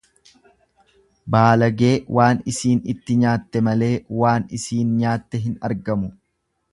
Baalagee 1.35 1.91
waan 2.19 2.41
isiin 2.53 2.81
itti 2.95 3.19
nyaatte 3.25 3.63
malee 3.69 3.93
waan 4.23 4.49
isiin 4.61 4.97
nyaatte 5.03 5.43
hin 5.47 5.57
argamu. 5.71 6.11